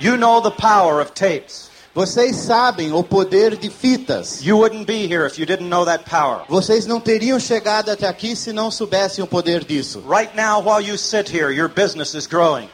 [0.00, 1.68] You know the power of tapes.
[1.94, 4.40] Vocês sabem o poder de fitas.
[4.44, 6.42] You wouldn't be here if you didn't know that power.
[6.48, 10.02] Vocês não teriam chegado até aqui se não soubessem o poder disso.
[10.08, 12.68] Right now, while you sit here, your business is growing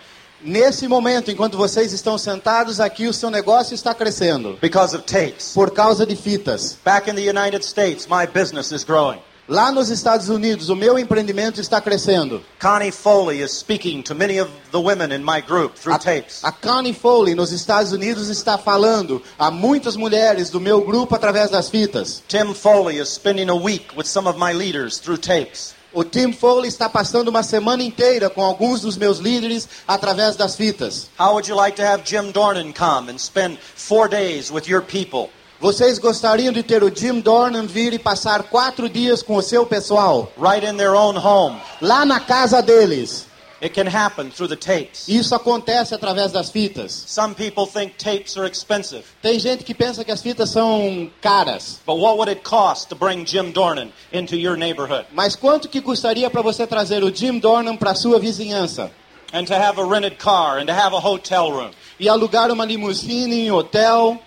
[0.44, 5.52] Nesse momento, enquanto vocês estão sentados aqui, o seu negócio está crescendo because of tapes.
[5.54, 6.76] por causa de fitas.
[6.84, 9.18] Back in the United States, my business is growing.
[9.46, 12.42] Lá nos Estados Unidos, o meu empreendimento está crescendo.
[12.58, 16.42] Connie Foley is speaking to many of the women in my group through A, tapes.
[16.42, 21.50] a Connie Foley, nos Estados Unidos, está falando a muitas mulheres do meu grupo através
[21.50, 22.22] das fitas.
[22.26, 25.74] Tim Foley is spending a week with some of my leaders through tapes.
[25.92, 30.56] O Tim Foley está passando uma semana inteira com alguns dos meus líderes através das
[30.56, 31.10] fitas.
[31.20, 34.80] How would you like to have Jim Dornan come and spend four days with your
[34.80, 35.28] people?
[35.64, 39.64] Vocês gostariam de ter o Jim Dornan vir e passar quatro dias com o seu
[39.64, 41.56] pessoal, right in their own home.
[41.80, 43.26] lá na casa deles?
[43.62, 45.08] It can happen through the tapes.
[45.08, 46.92] Isso acontece através das fitas.
[47.06, 51.80] Some people think tapes are expensive, Tem gente que pensa que as fitas são caras.
[51.86, 55.80] but what would it cost to bring Jim Dornan into your neighborhood Mas quanto que
[55.80, 58.90] custaria para você trazer o Jim Dornan para sua vizinhança?
[59.32, 62.66] and to have a rented car and to have a hotel room E alugar uma
[62.66, 64.20] limusine em hotel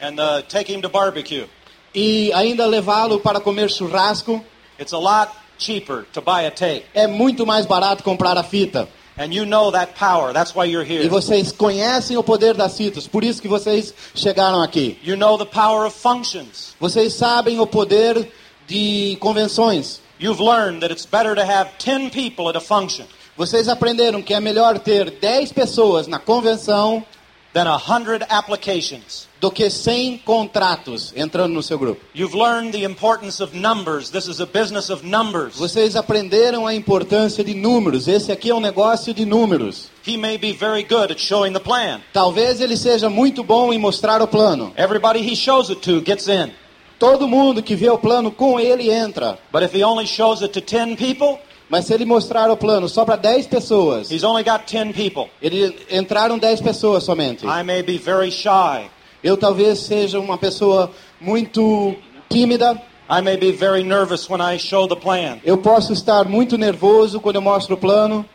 [0.00, 1.46] and uh, take him to barbecue?
[1.94, 4.44] e ainda levá-lo para comer churrasco?
[4.78, 6.84] It's a lot cheaper to buy a tape.
[6.94, 8.88] É muito mais barato comprar a fita.
[9.18, 10.32] And you know that power.
[10.32, 11.08] That's why you're E here.
[11.08, 14.98] vocês conhecem o poder das fitas, por isso que vocês chegaram aqui.
[15.02, 16.74] You know the power of functions.
[16.80, 18.30] Vocês sabem o poder
[18.66, 20.00] de convenções.
[20.18, 23.04] You've learned that it's better to have 10 people at a function
[23.36, 27.04] Vocês aprenderam que é melhor ter 10 pessoas na convenção
[27.52, 29.28] than 100 applications.
[29.40, 32.00] do que 100 contratos entrando no seu grupo.
[32.14, 34.10] You've learned the importance of numbers.
[34.10, 35.56] This is a business of numbers.
[35.56, 38.06] Vocês aprenderam a importância de números.
[38.06, 39.90] Esse aqui é um negócio de números.
[40.06, 42.00] He may be very good at showing the plan.
[42.12, 44.72] Talvez ele seja muito bom em mostrar o plano.
[44.76, 46.52] Everybody he shows it to gets in.
[46.98, 49.38] Todo mundo que vê o plano com ele entra.
[49.50, 51.38] But if he only shows it to 10 people,
[51.70, 55.30] Mas se ele mostrar o plano só para 10 pessoas, he's only got 10 people.
[55.40, 57.46] ele entraram 10 pessoas somente.
[57.46, 58.90] I may be very shy.
[59.22, 61.94] Eu talvez seja uma pessoa muito
[62.28, 62.72] tímida.
[63.08, 65.38] I may be very nervous when I show the plan.
[65.44, 68.26] Eu posso estar muito nervoso quando eu mostro o plano.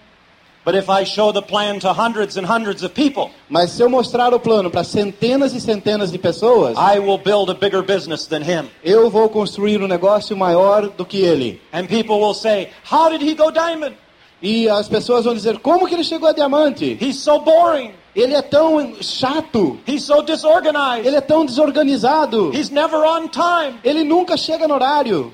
[3.50, 7.52] Mas se eu mostrar o plano para centenas e centenas de pessoas, I will build
[7.52, 8.70] a bigger business than him.
[8.84, 11.62] eu vou construir um negócio maior do que ele.
[11.72, 13.96] And people will say, How did he go diamond?
[14.42, 16.98] E as pessoas vão dizer: como que ele chegou a diamante?
[17.02, 17.94] He's so boring.
[18.16, 19.78] Ele é tão chato.
[19.88, 21.06] He's so disorganized.
[21.06, 22.52] Ele é tão desorganizado.
[22.54, 23.80] He's never on time.
[23.84, 25.34] Ele nunca chega no horário.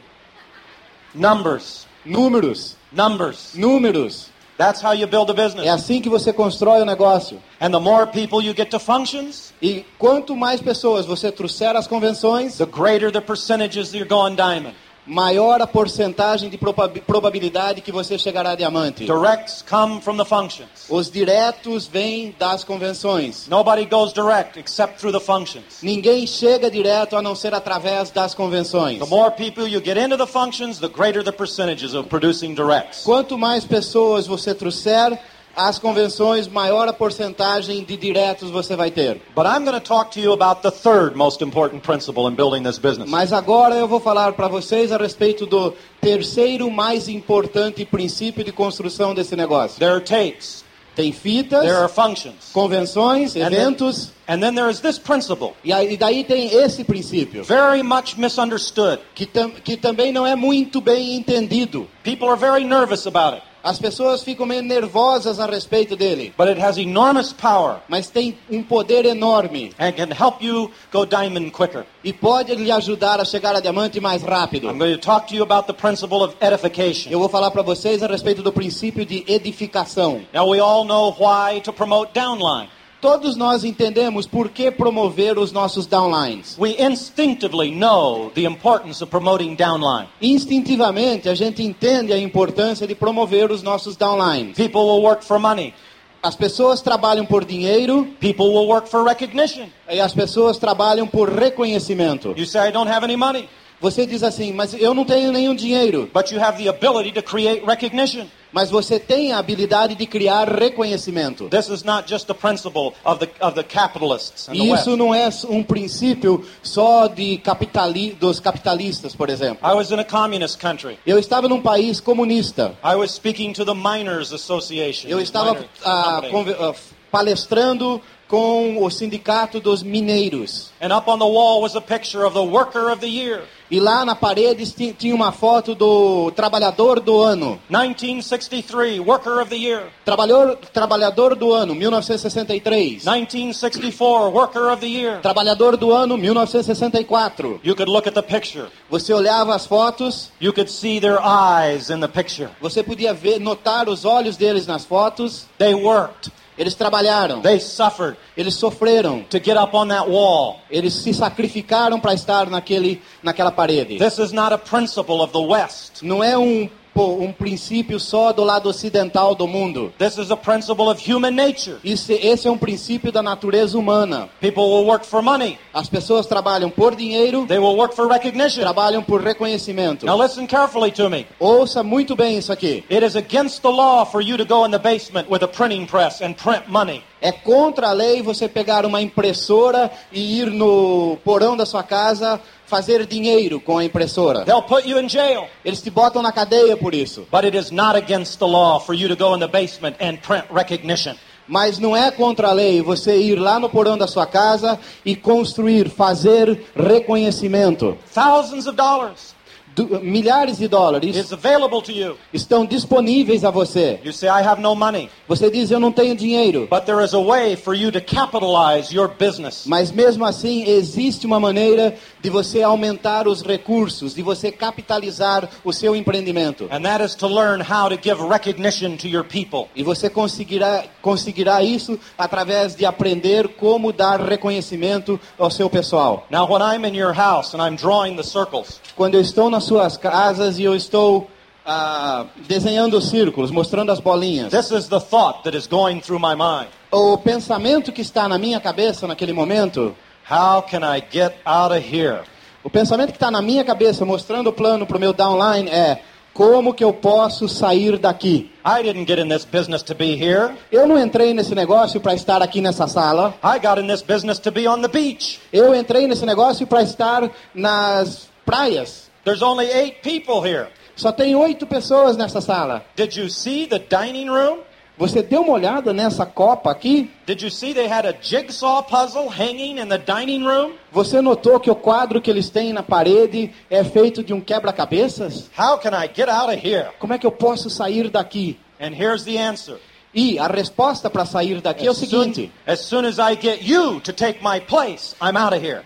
[1.13, 1.85] Numbers.
[2.05, 3.51] Números, Numbers.
[3.53, 4.30] números.
[4.61, 5.67] That's how you build a É business.
[5.67, 7.41] assim que você constrói o negócio.
[7.59, 11.87] And the more people you get to functions, E quanto mais pessoas você trouxer às
[11.87, 14.75] convenções, the greater the percentages you're going diamond.
[15.05, 19.05] Maior a porcentagem de proba- probabilidade que você chegará a diamante.
[19.05, 20.69] Directs come from the functions.
[20.89, 23.47] Os diretos vêm das convenções.
[23.47, 25.81] Nobody goes direct except through the functions.
[25.81, 28.99] Ninguém chega direto a não ser através das convenções.
[28.99, 33.03] The more people you get into the functions, the greater the percentages of producing directs.
[33.03, 35.19] Quanto mais pessoas você trouxer
[35.55, 39.21] às convenções, maior a porcentagem de diretos você vai ter.
[39.35, 42.63] But I'm going to talk to you about the third most important principle in building
[42.63, 43.09] this business.
[43.09, 48.51] Mas agora eu vou falar para vocês a respeito do terceiro mais importante princípio de
[48.51, 49.79] construção desse negócio.
[49.79, 50.63] There are tapes,
[50.93, 55.53] Tem fitas, there are functions, convenções, and then, eventos, and then there is this principle,
[55.63, 58.99] e aí daí tem esse princípio, very much misunderstood.
[59.15, 61.87] que, tam, que também não é muito bem entendido.
[62.03, 66.47] People are very nervous about it, As pessoas ficam meio nervosas a respeito dele, but
[66.49, 71.51] it has enormous power mas tem um poder enorme and can help you go diamond
[71.51, 71.85] quicker.
[72.03, 74.67] e pode lhe ajudar a chegar a diamante mais rápido.
[74.67, 77.11] I'm going to talk to you about the principle of edification.
[77.11, 80.21] Eu vou falar para vocês a respeito do princípio de edificação.
[80.33, 82.67] Now, we all know why to promote downline.
[83.01, 86.55] Todos nós entendemos por que promover os nossos downlines.
[86.59, 90.07] We instinctively know the importance of promoting downline.
[90.21, 94.55] Instintivamente, a gente entende a importância de promover os nossos downlines.
[94.55, 95.73] People will work for money.
[96.21, 99.65] As pessoas trabalham por dinheiro People will work for recognition.
[99.89, 102.35] e as pessoas trabalham por reconhecimento.
[102.37, 103.49] You say, I don't have any money,
[103.81, 106.09] Você diz assim, mas eu não tenho nenhum dinheiro.
[106.13, 108.27] but you have the ability to create recognition.
[108.53, 111.47] Mas você tem a habilidade de criar reconhecimento.
[111.47, 114.81] This is not just the principle of the, of the capitalists in the E West.
[114.81, 119.67] isso não é um princípio só de capitali dos capitalistas, por exemplo.
[119.67, 120.99] I was in a communist country.
[121.07, 122.75] Eu estava num país comunista.
[122.83, 125.07] I was speaking to the Miners Association.
[125.07, 130.71] Eu estava Miners palestrando com o sindicato dos mineiros.
[130.81, 133.43] And up on the wall was a picture of the worker of the year.
[133.69, 137.59] E lá na parede ti- tinha uma foto do trabalhador do ano.
[137.69, 139.83] 1963, worker of the year.
[140.05, 143.03] Trabalhador, trabalhador do ano, 1963.
[143.05, 145.19] 1964, worker of the year.
[145.21, 147.59] Trabalhador do ano, 1964.
[147.63, 148.67] You could look at the picture.
[148.89, 152.49] Você olhava as fotos, You could see their eyes in the picture.
[152.61, 155.45] você podia ver, notar os olhos deles nas fotos.
[155.57, 156.31] They worked.
[156.57, 160.59] Eles trabalharam, They suffered eles sofreram, to get up on that wall.
[160.69, 163.97] eles se sacrificaram para estar naquele, naquela parede.
[163.97, 166.03] This is not a principle of the West.
[166.03, 169.93] Não é um, um princípio só do lado ocidental do mundo.
[169.97, 171.77] This is a principle of human nature.
[171.83, 174.29] Isso, esse é um princípio da natureza humana.
[174.39, 175.57] People will work for money.
[175.73, 178.61] As pessoas trabalham por dinheiro, They will work for recognition.
[178.61, 180.05] trabalham por reconhecimento.
[180.05, 181.25] Now listen carefully to me.
[181.39, 182.83] Ouça muito bem isso aqui.
[182.89, 185.85] It is against the law for you to go in the basement with a printing
[185.85, 187.03] press and print money.
[187.21, 192.41] É contra a lei você pegar uma impressora e ir no porão da sua casa
[192.65, 194.43] fazer dinheiro com a impressora.
[194.43, 195.45] They'll put you in jail.
[195.63, 197.27] Eles te botam na cadeia por isso.
[197.31, 200.17] But it is not against the law for you to go in the basement and
[200.17, 201.15] print recognition.
[201.47, 205.15] Mas não é contra a lei você ir lá no porão da sua casa e
[205.15, 207.97] construir, fazer reconhecimento.
[208.13, 209.35] Thousands of dollars
[209.75, 212.17] Du- milhares de dólares is available to you.
[212.33, 213.99] estão disponíveis a você.
[214.03, 215.09] You say, I have no money.
[215.27, 216.67] Você diz, eu não tenho dinheiro.
[216.69, 219.63] But there is a way for you to capitalize your business.
[219.65, 225.71] Mas mesmo assim, existe uma maneira de você aumentar os recursos, de você capitalizar o
[225.71, 226.67] seu empreendimento.
[226.69, 229.69] And that is to learn how to give recognition to your people.
[229.75, 236.25] E você conseguirá, conseguirá isso através de aprender como dar reconhecimento ao seu pessoal.
[236.29, 239.65] Now, when I'm in your house and I'm drawing the circles, Quando eu estou nas
[239.65, 241.29] suas casas e eu estou
[241.65, 246.19] ah, desenhando os círculos, mostrando as bolinhas, this is the thought that is going through
[246.19, 246.67] my mind.
[246.91, 249.95] o pensamento que está na minha cabeça naquele momento,
[250.29, 252.21] How can I get out of here?
[252.63, 255.99] o pensamento que está na minha cabeça mostrando o plano para o meu downline é
[256.33, 258.49] como que eu posso sair daqui?
[258.65, 260.53] I didn't get in this business to be here.
[260.71, 263.35] Eu não entrei nesse negócio para estar aqui nessa sala.
[263.43, 265.41] I got in this business to be on the beach.
[265.51, 269.10] Eu entrei nesse negócio para estar nas praias.
[269.23, 270.67] There's only eight people here.
[270.95, 272.83] Só tem oito pessoas nessa sala.
[272.95, 274.59] Did you see the dining room?
[274.97, 277.09] Você deu uma olhada nessa copa aqui?
[277.25, 280.73] Did you see they had a jigsaw puzzle hanging in the dining room?
[280.91, 285.49] Você notou que o quadro que eles têm na parede é feito de um quebra-cabeças?
[285.57, 286.89] How can I get out of here?
[286.99, 288.59] Como é que eu posso sair daqui?
[288.79, 289.79] And here's the answer.
[290.13, 293.35] E a resposta para sair daqui é o As soon, seguinte: as soon as I
[293.41, 295.83] get you to take my place, I'm out of here.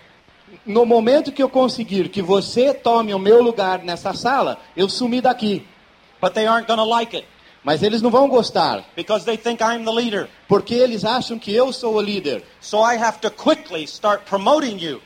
[0.66, 5.20] No momento que eu conseguir que você tome o meu lugar nessa sala, eu sumi
[5.20, 5.66] daqui.
[6.20, 7.26] But they aren't to like it
[7.66, 10.28] Mas eles não vão gostar, because they think I'm the leader.
[10.46, 12.44] porque eles acham que eu sou o líder.
[12.60, 15.00] So I have to quickly start promoting you.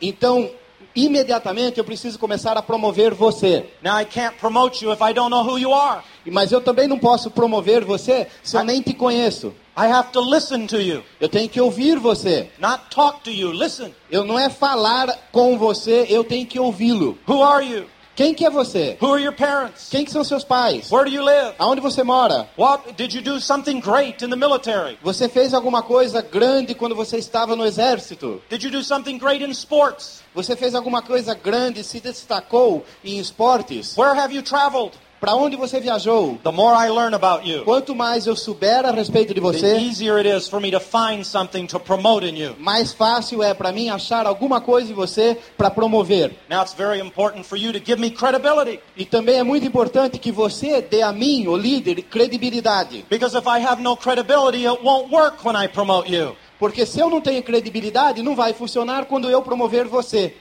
[0.00, 0.50] Então,
[0.96, 3.66] imediatamente eu preciso começar a promover você.
[3.82, 6.02] Now I can't promote you if I don't know who you are.
[6.24, 9.52] Mas eu também não posso promover você se eu nem te conheço.
[9.76, 12.48] I have to listen to you, Eu tenho que ouvir você.
[12.58, 13.52] not talk to you.
[13.52, 13.94] Listen.
[14.10, 17.16] Eu não é falar com você, eu tenho que ouvi-lo.
[17.28, 17.86] Who are you?
[18.16, 18.98] Quem que é você?
[19.00, 19.88] Who are your parents?
[19.88, 20.90] Quem que são seus pais?
[20.92, 21.54] Where do you live?
[21.58, 22.46] Aonde você mora?
[22.58, 24.98] What did you do something great in the military?
[25.02, 28.42] Você fez alguma coisa grande quando você estava no exército?
[28.50, 30.20] Did you do something great in sports?
[30.34, 33.96] Você fez alguma coisa grande, se destacou em esportes?
[33.96, 34.92] Where have you traveled?
[35.20, 36.38] Para onde você viajou?
[36.42, 39.76] The more I learn about you, Quanto mais eu souber a respeito de the você,
[39.76, 42.56] easier it is for me to find something to promote in you.
[42.58, 46.32] mais fácil é para mim achar alguma coisa em você para promover.
[46.48, 48.80] Now it's very important for you to give me credibility.
[48.96, 53.04] E também é muito importante que você dê a mim, o líder, credibilidade.
[53.10, 56.34] Because if I have no credibility, it won't work when I promote you.
[56.58, 60.34] Porque se eu não tenho credibilidade, não vai funcionar quando eu promover você.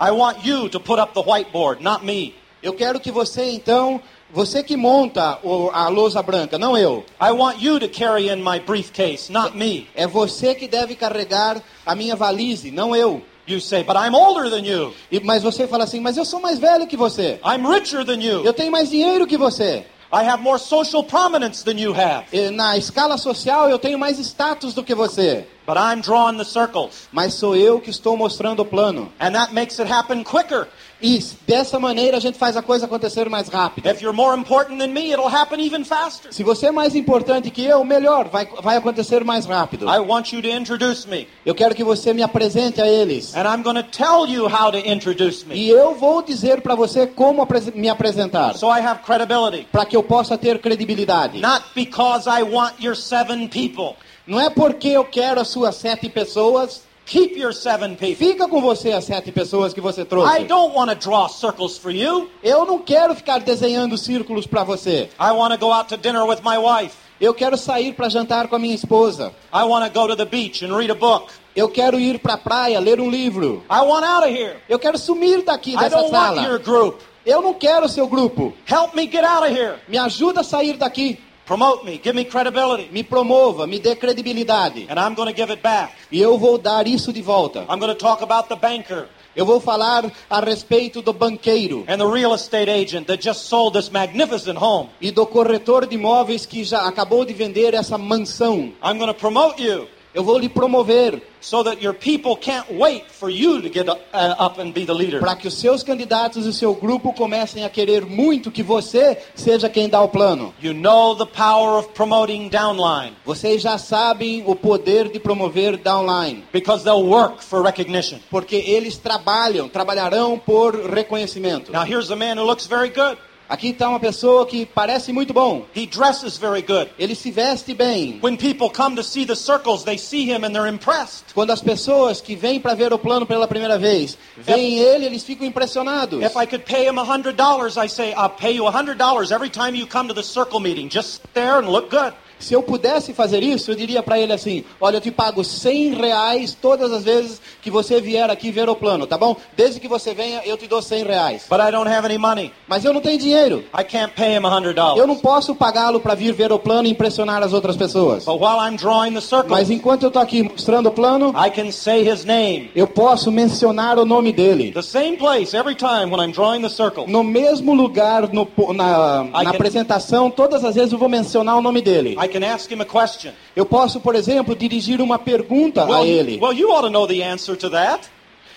[0.00, 2.34] I want you to put up the whiteboard, not me.
[2.62, 4.00] Eu quero que você, então,
[4.32, 7.04] você que monta o- a lousa branca, não eu.
[7.20, 9.88] I want you to carry in my briefcase, not me.
[9.94, 13.22] É você que deve carregar a minha valise, não eu.
[13.46, 14.94] You say, but I'm older than you.
[15.10, 17.40] E- mas você fala assim, mas eu sou mais velho que você.
[17.44, 18.44] I'm richer than you.
[18.44, 19.84] Eu tenho mais dinheiro que você.
[20.14, 22.26] I have more social prominence than you have.
[22.32, 25.46] E Na escala social, eu tenho mais status do que você.
[25.66, 27.08] But I'm drawing the circles.
[27.10, 29.10] Mas sou eu que estou mostrando o plano.
[29.18, 30.68] And that makes it happen quicker.
[31.02, 33.88] E dessa maneira a gente faz a coisa acontecer mais rápido.
[33.88, 36.32] If you're more important than me, it'll happen even faster.
[36.32, 39.86] Se você é mais importante que eu, melhor, vai, vai acontecer mais rápido.
[39.86, 41.26] I want you to introduce me.
[41.44, 43.34] Eu quero que você me apresente a eles.
[43.34, 45.56] And I'm going to tell you how to introduce me.
[45.56, 48.54] E eu vou dizer para você como me apresentar.
[48.56, 49.66] So I have credibility.
[49.72, 51.40] Para que eu possa ter credibilidade.
[51.40, 53.96] Not because I want your seven people.
[54.24, 56.82] Não é porque eu quero as suas sete pessoas.
[57.12, 58.16] Keep your seven people.
[58.16, 60.34] Fica com você as sete pessoas que você trouxe.
[60.34, 62.30] I don't want to draw circles for you.
[62.42, 65.10] Eu não quero ficar desenhando círculos para você.
[65.20, 66.96] I want to go out to dinner with my wife.
[67.20, 69.30] Eu quero sair para jantar com a minha esposa.
[69.52, 71.30] I want to go to the beach and read a book.
[71.54, 73.62] Eu quero ir para a praia, ler um livro.
[73.70, 74.56] I want out of here.
[74.66, 76.48] Eu quero sumir daqui I dessa don't want sala.
[76.48, 77.02] your group.
[77.26, 78.54] Eu não quero o seu grupo.
[78.66, 79.74] Help me get out of here.
[79.86, 81.20] Me ajuda a sair daqui.
[81.46, 81.98] Promote me.
[81.98, 82.88] Give me credibility.
[82.92, 84.86] Me promova, me dê credibilidade.
[84.88, 85.92] And I'm going to give it back.
[86.10, 87.66] E eu vou dar isso de volta.
[87.68, 91.96] I'm going to talk about the banker Eu vou falar a respeito do banqueiro and
[91.96, 94.90] the real estate agent that just sold this magnificent home.
[95.00, 98.74] e do corretor de imóveis que já acabou de vender essa mansão.
[98.84, 103.04] I'm going to promote you Eu vou lhe promover so that your people can't wait
[103.10, 103.96] for you to get uh,
[104.38, 105.20] up and be the leader.
[105.20, 109.68] para que os seus candidatos e seu grupo comecem a querer muito que você seja
[109.70, 110.54] quem dá o plano.
[110.62, 116.44] You know the power of promoting downline Vocês já sabem o poder de promover downline,
[116.52, 118.18] because they'll work for recognition.
[118.30, 121.72] porque eles trabalham, trabalharão por reconhecimento.
[121.72, 123.16] Now here's a man who looks very good.
[123.52, 125.66] Aqui está uma pessoa que parece muito bom.
[125.76, 126.90] He dresses very good.
[126.98, 128.18] Ele se veste bem.
[128.22, 131.34] When people come to see the circles, they see him and they're impressed.
[131.34, 135.22] Quando as pessoas que vêm para ver o plano pela primeira vez veem ele, eles
[135.22, 136.24] ficam impressionados.
[136.24, 139.86] If I could pay him $100, I say, I'll pay you $100 every time you
[139.86, 140.88] come to the circle meeting.
[140.88, 142.14] Just there and look good.
[142.42, 145.94] Se eu pudesse fazer isso, eu diria para ele assim: Olha, eu te pago 100
[145.94, 149.36] reais todas as vezes que você vier aqui ver o plano, tá bom?
[149.56, 151.46] Desde que você venha, eu te dou 100 reais.
[151.48, 152.52] But I don't have any money.
[152.68, 153.64] Mas eu não tenho dinheiro.
[153.78, 154.96] I can't pay him $100.
[154.98, 158.24] Eu não posso pagá-lo para vir ver o plano e impressionar as outras pessoas.
[158.24, 161.50] But while I'm drawing the circle, Mas enquanto eu estou aqui mostrando o plano, I
[161.50, 162.70] can say his name.
[162.74, 164.72] eu posso mencionar o nome dele.
[164.72, 167.04] The same place every time when I'm drawing the circle.
[167.06, 171.62] No mesmo lugar, no, na, na can- apresentação, todas as vezes eu vou mencionar o
[171.62, 172.16] nome dele.
[172.22, 173.32] I can ask him a question.
[173.54, 176.38] Eu posso, por exemplo, dirigir uma pergunta a Well, ele.
[176.40, 178.08] well, you ought to know the answer to that.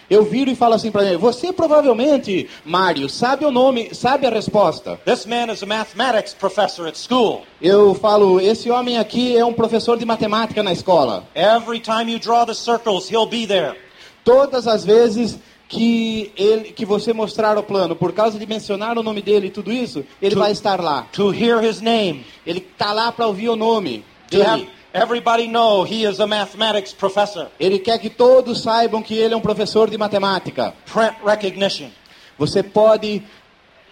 [0.08, 4.30] Eu viro e falo assim para ele: Você provavelmente, Mário, sabe o nome, sabe a
[4.30, 5.00] resposta.
[5.04, 7.42] This man is a mathematics professor at school.
[7.62, 11.24] Eu falo: Esse homem aqui é um professor de matemática na escola.
[11.36, 13.76] Every time you draw the circles, he'll be there.
[14.24, 19.04] Todas as vezes que ele, que você mostrar o plano, por causa de mencionar o
[19.04, 21.08] nome dele e tudo isso, ele Tu- vai estar lá.
[21.14, 22.26] To hear his name.
[22.46, 24.70] Ele tá lá para ouvir o nome To have dele.
[24.94, 27.48] everybody know he is a mathematics professor.
[27.60, 30.74] Ele quer que todos saibam que ele é um professor de matemática.
[30.92, 31.88] Print recognition.
[32.38, 33.24] Você pode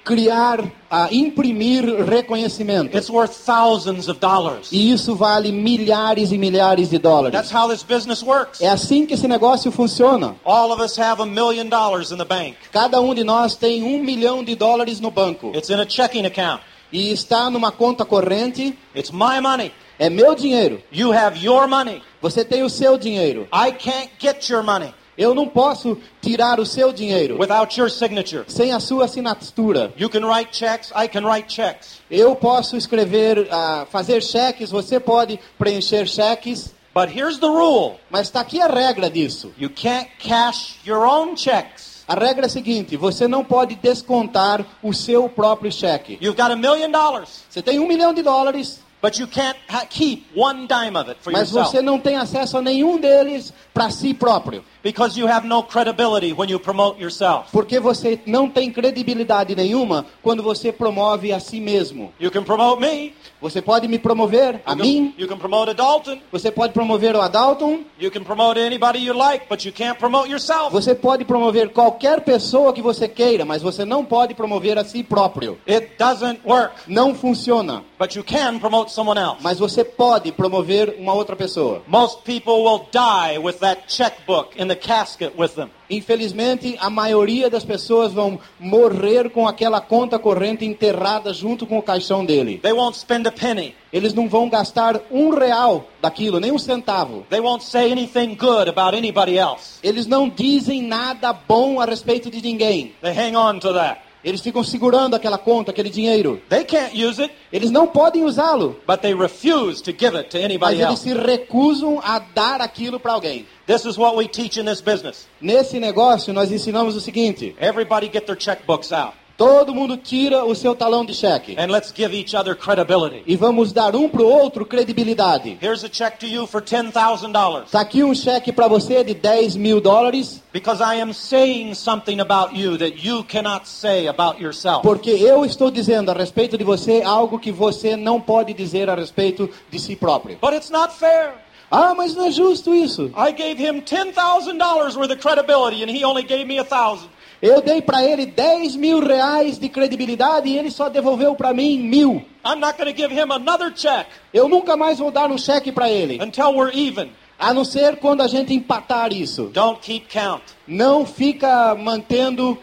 [0.04, 2.96] criar, a imprimir reconhecimento.
[2.98, 4.70] It's worth thousands of dollars.
[4.72, 7.32] E isso vale milhares e milhares de dólares.
[7.34, 8.62] That's how this business works.
[8.62, 10.36] É assim que esse negócio funciona.
[10.46, 12.56] All of us have a million dollars in the bank.
[12.72, 16.26] Cada um de nós tem um milhão de dólares no banco It's in a checking
[16.26, 16.62] account.
[16.92, 18.78] e está numa conta corrente.
[18.96, 19.72] It's my money.
[19.98, 20.82] É meu dinheiro.
[20.92, 22.02] You have your money.
[22.22, 23.48] Você tem o seu dinheiro.
[23.54, 28.44] I can't get your money Eu não posso tirar o seu dinheiro without your signature.
[28.48, 29.94] sem a sua assinatura.
[29.98, 30.92] You can write checks.
[30.92, 32.00] I can write checks.
[32.10, 34.72] Eu posso escrever, ah, fazer cheques.
[34.72, 36.74] Você pode preencher cheques.
[36.94, 37.96] But here's the rule.
[38.10, 39.52] Mas está aqui a regra disso.
[39.58, 42.04] You can't cash your own checks.
[42.08, 46.18] A regra é a seguinte: você não pode descontar o seu próprio cheque.
[46.22, 49.58] You've got a million dollars, Você tem um milhão de dólares, but you can't
[49.90, 53.54] keep one dime of it for mas yourself você não tem acesso a nenhum deles
[53.74, 54.64] para si próprio.
[54.84, 57.50] Because you have no credibility when you promote yourself.
[57.52, 62.12] Porque você não tem credibilidade nenhuma quando você promove a si mesmo.
[62.20, 63.14] You can promote me.
[63.42, 66.18] Você pode me promover, a You can, mim, you can promote a Dalton.
[66.32, 70.30] você pode promover o Adalton, You can promote anybody you like, but you can't promote
[70.30, 70.72] yourself.
[70.72, 75.04] você pode promover qualquer pessoa que você queira, mas você não pode promover a si
[75.04, 75.58] próprio.
[75.68, 79.38] It doesn't work, Não funciona, but you can promote someone else.
[79.42, 81.82] mas você pode promover uma outra pessoa.
[81.88, 85.70] Most people will die with that checkbook in the casket with them.
[85.90, 91.84] Infelizmente, a maioria das pessoas vão morrer com aquela conta corrente enterrada junto com o
[91.84, 92.60] caixão dele.
[92.60, 93.76] They won't spend a penny.
[93.92, 97.26] Eles não vão gastar um real daquilo, nem um centavo.
[97.30, 99.80] They won't say anything good about anybody else.
[99.84, 102.96] Eles não dizem nada bom a respeito de ninguém.
[103.02, 104.03] They hang on to that.
[104.24, 106.42] Eles ficam segurando aquela conta, aquele dinheiro.
[106.50, 110.38] They can't use it, Eles não podem usá-lo, but they refuse to give it to
[110.38, 111.02] mas anybody eles else.
[111.04, 113.46] se recusam a dar aquilo para alguém.
[113.68, 115.28] This is what we teach in this business.
[115.42, 120.54] Nesse negócio, nós ensinamos o seguinte: Everybody get their checkbooks out, todo mundo tira o
[120.56, 123.24] seu talão de cheque and let's give each other credibility.
[123.26, 125.58] e vamos dar um para o outro credibilidade.
[125.62, 129.56] Here's a check to you for $10,000 Está aqui um cheque para você de 10
[129.56, 134.82] mil dólares, because I am saying something about you that you cannot say about yourself.
[134.84, 138.96] porque eu estou dizendo a respeito de você algo que você não pode dizer a
[138.96, 140.38] respeito de si próprio.
[140.42, 141.34] But it's not fair.
[141.72, 143.12] Ah, mas não é justo isso.
[143.18, 147.10] I gave him $10,000 worth of credibility and he only gave me a thousand.
[147.44, 151.78] Eu dei para ele 10 mil reais de credibilidade e ele só devolveu para mim
[151.78, 152.26] mil.
[152.46, 155.70] I'm not going to give him another check Eu nunca mais vou dar um cheque
[155.70, 157.12] para ele, until we're even.
[157.38, 159.52] a não ser quando a gente empatar isso.
[159.54, 160.42] Don't keep count.
[160.66, 162.58] Não fica mantendo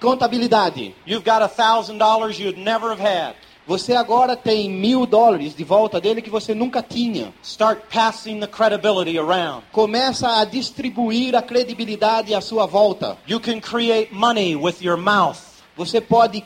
[0.00, 0.94] contabilidade.
[1.06, 3.34] You've got a thousand dollars you'd never have had.
[3.66, 7.32] Você agora tem mil dólares de volta dele que você nunca tinha.
[7.42, 9.64] Start passing the credibility around.
[9.72, 13.16] Começa a distribuir a credibilidade à sua volta.
[13.26, 15.38] You can create money with your mouth.
[15.76, 16.44] Você pode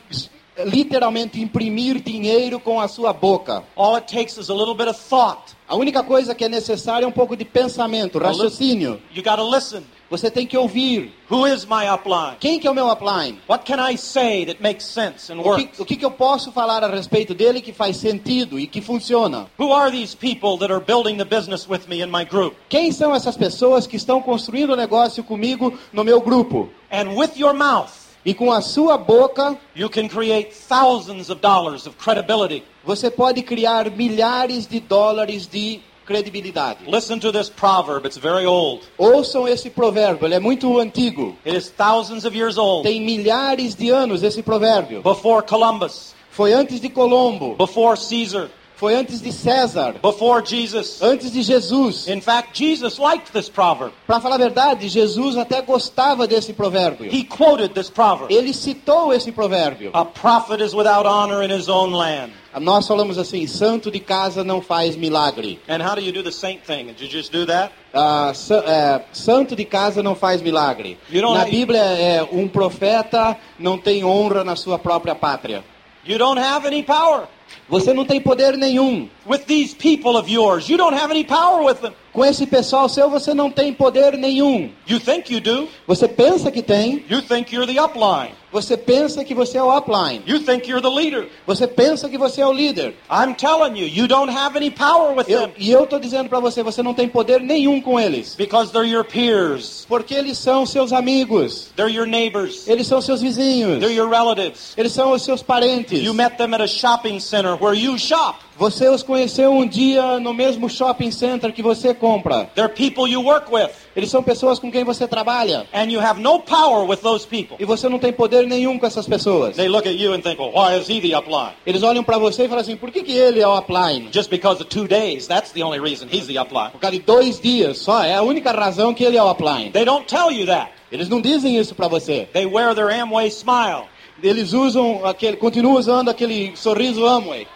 [0.65, 3.65] literalmente imprimir dinheiro com a sua boca.
[3.77, 5.58] All it takes is a little bit of thought.
[5.69, 9.01] A única coisa que é necessária é um pouco de pensamento, raciocínio.
[9.15, 9.83] You got to listen.
[10.11, 11.13] Você tem que ouvir.
[11.31, 12.39] Who is my upline?
[12.41, 13.39] Quem que é o meu upline?
[13.47, 15.77] What can I say that makes sense and O works?
[15.77, 18.81] que, o que que eu posso falar a respeito dele que faz sentido e que
[18.81, 19.47] funciona?
[19.59, 22.55] Who are these people that are building the business with me in my group?
[22.71, 26.71] Quem são essas pessoas que estão construindo o negócio comigo no meu grupo?
[26.91, 27.91] And with your mouth,
[28.29, 32.63] E com a sua boca, you can create thousands of dollars of credibility.
[32.85, 36.81] você pode criar milhares de dólares de credibilidade.
[36.87, 38.83] Listen to this proverb, it's very old.
[38.99, 41.39] Ouçam esse provérbio, ele é muito antigo.
[41.47, 42.87] It is thousands of years old.
[42.87, 45.03] Tem milhares de anos esse provérbio.
[45.03, 51.03] Before Columbus, Foi antes de Colombo, before Caesar, foi antes de César, before Jesus.
[51.03, 52.07] antes de Jesus.
[52.09, 53.93] In fact, Jesus liked this proverb.
[54.07, 57.13] Para falar a verdade, Jesus até gostava desse provérbio.
[57.13, 58.33] He quoted this proverb.
[58.33, 59.91] Ele citou esse provérbio.
[59.93, 62.33] A prophet is without honor in his own land.
[62.61, 65.61] Nós falamos assim: santo de casa não faz milagre.
[65.69, 66.87] And how do you do the saint thing?
[66.87, 67.73] Did you just do that?
[67.93, 70.99] Ah, sa- é, santo de casa não faz milagre.
[71.11, 75.63] Na Bíblia é um profeta não tem honra na sua própria pátria.
[76.07, 77.27] You don't have any power.
[77.69, 79.09] Você não tem poder nenhum.
[79.27, 81.93] With these people of yours, you don't have any power with them.
[82.13, 84.71] Com esse pessoal seu você não tem poder nenhum.
[84.89, 85.69] You think you do.
[85.87, 88.31] Você pensa que tem, You think you're the upline.
[88.51, 90.23] você pensa que você é o upline.
[90.27, 91.29] You think you're the leader.
[91.47, 92.95] Você pensa que você é o líder.
[93.11, 96.29] I'm telling you, you don't have any power with Eu- them e eu estou dizendo
[96.31, 98.35] para você, você não tem poder nenhum com eles.
[98.35, 101.71] because they're your peers, Porque eles são seus amigos.
[101.77, 103.79] they're your neighbors, Eles são seus vizinhos.
[103.79, 104.73] they're your relatives.
[104.77, 106.03] Eles são os seus parentes.
[106.03, 108.39] You met them at a shopping center where you shop.
[108.57, 112.51] Você os conheceu um dia no mesmo shopping center que você compra.
[112.57, 115.65] They're people you work with, Eles são pessoas com quem você trabalha.
[115.73, 117.57] and you have no power with those people.
[117.61, 119.55] E você não tem poder nenhum com essas pessoas.
[119.55, 121.53] They look at you and think, well, why is he the upline?
[121.65, 124.09] Eles olham para você e falam assim: por que, que ele é o upline?
[124.13, 126.71] Just because of two days, that's the only reason he's the upline.
[126.73, 128.03] Por causa de dois dias só.
[128.03, 129.71] É a única razão que ele é o upline.
[129.71, 130.73] They don't tell you that.
[130.91, 132.27] Eles não dizem isso para você.
[132.33, 133.85] They wear their Amway smile,
[134.23, 137.47] Eles usam aquele, continuam usando aquele sorriso Amway.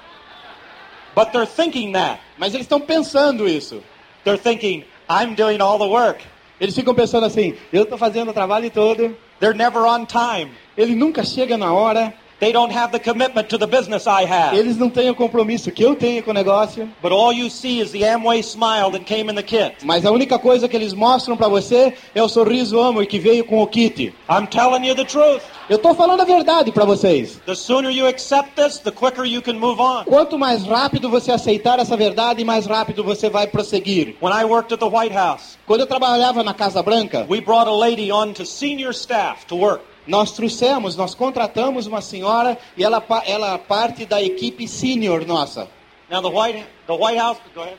[1.14, 2.20] but they're thinking that.
[2.38, 3.82] Mas eles estão pensando isso.
[4.24, 6.22] They're thinking, I'm doing all the work.
[6.60, 9.16] Eles ficam pensando assim: eu estou fazendo o trabalho todo.
[9.40, 10.52] They're never on time.
[10.76, 12.14] Ele nunca chega na hora.
[12.42, 14.58] They don't have the commitment to the business I have.
[14.58, 16.88] Eles não têm o compromisso que eu tenho com o negócio.
[17.00, 19.76] But all you see is the Amway smile that came in the kit.
[19.84, 23.44] Mas a única coisa que eles mostram para você é o sorriso Amway que veio
[23.44, 24.12] com o kit.
[24.28, 25.40] I'm telling you the truth.
[25.70, 27.40] Eu estou falando a verdade para vocês.
[27.46, 30.02] The sooner you accept this, the quicker you can move on.
[30.02, 34.16] Quanto mais rápido você aceitar essa verdade, mais rápido você vai prosseguir.
[34.20, 37.68] When I worked at the White House, Quando eu trabalhava na Casa Branca, we brought
[37.68, 39.91] a lady on to senior staff to work.
[40.06, 45.68] Nós trouxemos, nós contratamos uma senhora e ela, ela parte da equipe senior nossa.
[46.10, 47.76] Now the White the White House go ahead.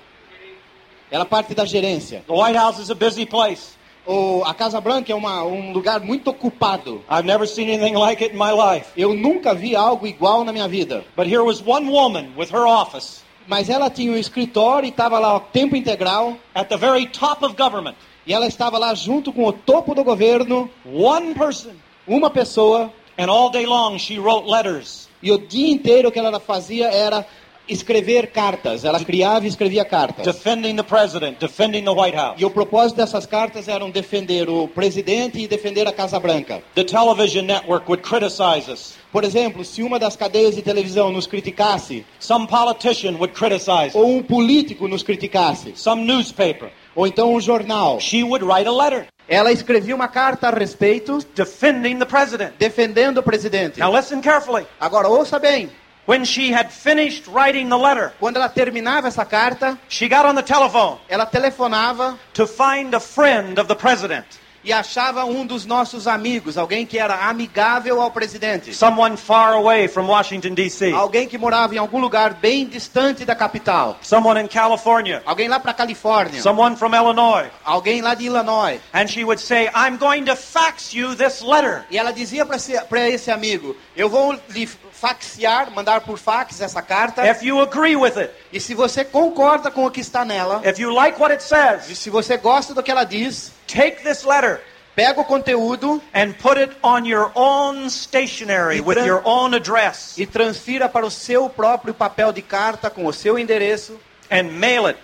[1.12, 2.24] Ela parte da gerência.
[2.26, 3.74] The White House is a busy place.
[4.06, 7.04] O, a Casa Branca é uma, um lugar muito ocupado.
[7.10, 8.88] I've never seen anything like it in my life.
[8.98, 11.06] Eu nunca vi algo igual na minha vida.
[11.16, 15.20] But here was one woman with her office Mas ela tinha um escritório e estava
[15.20, 16.38] lá o tempo integral.
[16.56, 17.96] at the very top of government.
[18.26, 21.72] E ela estava lá junto com o topo do governo, One person.
[22.08, 22.92] Uma pessoa.
[23.18, 25.08] And all day long she wrote letters.
[25.22, 27.26] E o dia inteiro que ela fazia era
[27.70, 28.84] escrever cartas.
[28.84, 30.26] Ela criava e escrevia cartas.
[30.26, 32.42] defending the president, defending the White House.
[32.42, 36.62] E o propósito dessas cartas eram defender o presidente e defender a Casa Branca.
[36.76, 38.96] The television network would criticize us.
[39.12, 43.96] Por exemplo, se uma das cadeias de televisão nos criticasse, Some politician would criticize us.
[43.96, 46.72] ou um político nos criticasse, Some newspaper.
[46.96, 51.20] ou então um jornal, She would write a letter ela escrevia uma carta a respeito
[51.36, 52.54] defending the president.
[52.58, 53.80] defendendo o presidente.
[53.80, 54.66] Now listen carefully.
[54.80, 55.70] Agora ouça bem,
[56.06, 60.36] When she had finished writing the letter, quando ela terminava essa carta, she got on
[60.36, 64.26] the telephone ela telefonava to find a friend of the president.
[64.64, 68.74] E achava um dos nossos amigos, alguém que era amigável ao presidente.
[68.74, 73.36] someone far away from Washington, D.C., Alguém que morava em algum lugar bem distante da
[73.36, 73.98] capital.
[74.02, 76.42] someone in California, Alguém lá para Califórnia.
[76.42, 77.50] someone from Illinois.
[77.64, 78.80] Alguém lá de Illinois.
[78.94, 81.86] And she would say, I'm going to fax you this letter.
[81.90, 87.26] E ela dizia para esse, amigo: Eu vou lhe faxear, mandar por fax essa carta.
[87.30, 90.80] If you agree with it, E se você concorda com o que está nela, if
[90.80, 94.24] you like what it e says, se você gosta do que ela diz, take this
[94.24, 94.62] letter
[94.96, 100.26] pega o conteúdo and put it on your own stationery with your own address e
[100.26, 104.00] transfira para o seu próprio papel de carta com o seu endereço.
[104.30, 104.98] and mail it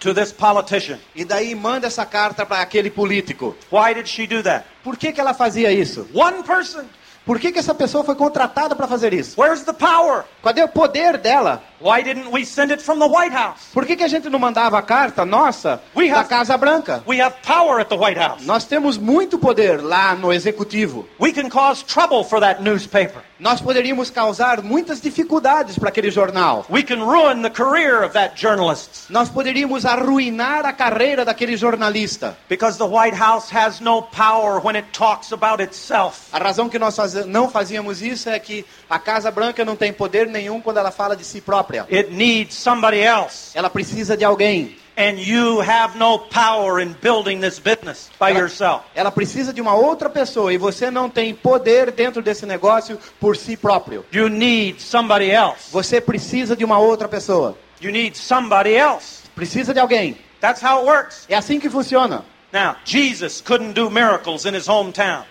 [0.00, 0.98] to this politician.
[1.14, 3.56] E daí manda essa carta para aquele político.
[3.70, 4.66] Why did she do that?
[4.84, 6.06] Por que, que ela fazia isso?
[6.14, 6.84] One person.
[7.24, 9.40] Por que, que essa pessoa foi contratada para fazer isso?
[9.40, 10.24] Where's the power?
[10.44, 11.60] Cadê o poder dela?
[11.80, 13.68] Why didn't we send it from the White House?
[13.74, 17.02] Por que, que a gente não mandava a carta nossa We da have- Casa Branca?
[17.06, 18.44] We have power at the White House.
[18.46, 21.06] Nós temos muito poder lá no executivo.
[21.20, 23.22] We can cause trouble for that newspaper.
[23.38, 26.64] Nós poderíamos causar muitas dificuldades para aquele jornal.
[26.70, 32.34] We can ruin the career of that journalist Nós poderíamos arruinar a carreira daquele jornalista.
[32.48, 36.28] because the White House has no power when it talks about itself.
[36.32, 40.26] A razão que nós não fazíamos isso é que a Casa Branca não tem poder
[40.28, 41.65] nenhum quando ela fala de si própria.
[41.90, 43.52] It needs somebody else.
[43.54, 44.76] Ela precisa de alguém.
[44.98, 48.82] And you have no power in building this business by Ela, yourself.
[48.94, 53.36] ela precisa de uma outra pessoa e você não tem poder dentro desse negócio por
[53.36, 54.06] si próprio.
[54.10, 55.70] You need somebody else.
[55.70, 57.58] Você precisa de uma outra pessoa.
[57.78, 59.20] You need somebody else.
[59.34, 60.16] Precisa de alguém.
[60.40, 61.26] That's how it works.
[61.28, 62.24] É assim que funciona.
[62.50, 65.24] Now, Jesus couldn't do miracles in his hometown.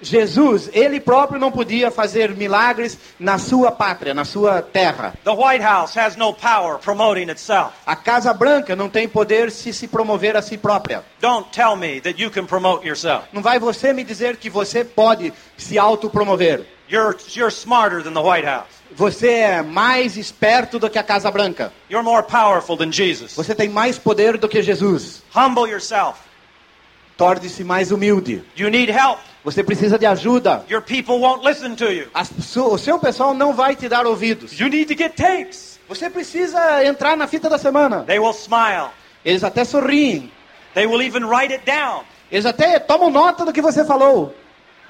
[0.00, 5.14] Jesus, ele próprio não podia fazer milagres na sua pátria, na sua terra.
[5.24, 7.72] The White House has no power promoting itself.
[7.86, 11.04] A Casa Branca não tem poder se se promover a si própria.
[11.20, 13.26] Don't tell me that you can promote yourself.
[13.32, 16.66] Não vai você me dizer que você pode se autopromover.
[16.88, 18.76] You're, you're smarter than the White House.
[18.94, 21.72] Você é mais esperto do que a Casa Branca.
[21.90, 23.34] You're more powerful than Jesus.
[23.34, 25.22] Você tem mais poder do que Jesus.
[25.34, 26.20] Humble yourself.
[27.16, 28.44] Torne-se mais humilde.
[28.56, 29.18] You need help.
[29.46, 30.64] Você precisa de ajuda.
[30.68, 32.08] Your people won't listen to you.
[32.12, 34.58] As o seu pessoal não vai te dar ouvidos.
[34.58, 35.78] You need to get tapes.
[35.88, 38.02] Você precisa entrar na fita da semana.
[38.02, 38.90] They will smile.
[39.24, 40.32] Eles até sorriem.
[40.74, 42.02] They will even write it down.
[42.28, 44.34] Eles até tomam nota do que você falou.